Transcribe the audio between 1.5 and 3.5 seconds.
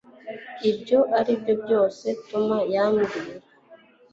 byose tom yambwira